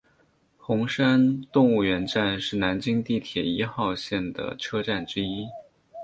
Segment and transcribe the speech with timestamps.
[0.57, 5.45] 红山动物园站是南京地铁一号线的车站之一。